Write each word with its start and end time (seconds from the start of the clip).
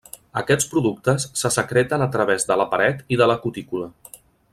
Aquests 0.39 0.67
productes 0.69 1.25
se 1.41 1.51
secreten 1.55 2.05
a 2.05 2.09
través 2.15 2.47
de 2.53 2.57
la 2.63 2.67
paret 2.75 3.05
i 3.17 3.21
de 3.21 3.29
la 3.33 3.37
cutícula. 3.45 3.93